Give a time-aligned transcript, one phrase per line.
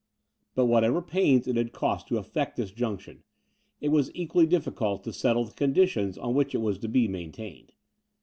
[0.55, 3.21] But whatever pains it had cost to effect this junction,
[3.79, 7.73] it was equally difficult to settle the conditions on which it was to be maintained.